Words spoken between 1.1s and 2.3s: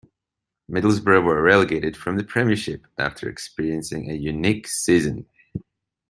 were relegated from the